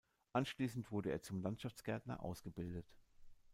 Anschließend 0.33 0.89
wurde 0.89 1.11
er 1.11 1.21
zum 1.21 1.43
Landschaftsgärtner 1.43 2.23
ausgebildet. 2.23 2.87